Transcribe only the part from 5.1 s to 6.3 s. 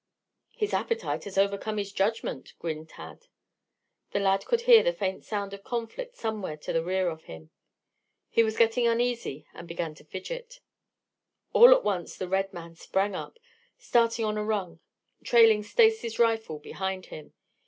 sound of conflict